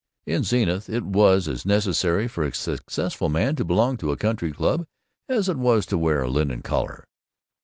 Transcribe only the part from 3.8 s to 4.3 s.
to a